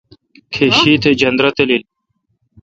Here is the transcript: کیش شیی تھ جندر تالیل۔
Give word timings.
کیش 0.53 0.73
شیی 0.83 0.95
تھ 1.01 1.07
جندر 1.19 1.45
تالیل۔ 1.55 1.83